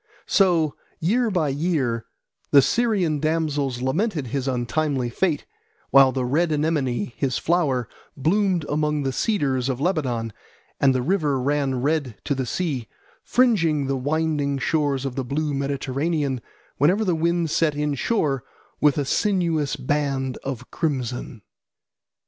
[0.25, 2.07] So year by year
[2.49, 5.45] the Syrian damsels lamented his untimely fate,
[5.91, 10.33] while the red anemone, his flower, bloomed among the cedars of Lebanon,
[10.79, 12.87] and the river ran red to the sea,
[13.23, 16.41] fringing the winding shores of the blue Mediterranean,
[16.79, 18.43] whenever the wind set inshore,
[18.79, 21.43] with a sinuous band of crimson.